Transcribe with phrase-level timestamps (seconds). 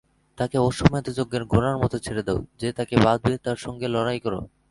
[0.37, 4.39] তাকে অশ্বমেধযজ্ঞের ঘোড়ার মতো ছেড়ে দাও, যে তাকে বাঁধবে তার সঙ্গে লড়াই করো।